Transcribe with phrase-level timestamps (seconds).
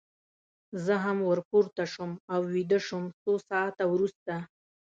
[0.85, 4.33] زه هم ور پورته شوم او ویده شوم، څو ساعته وروسته.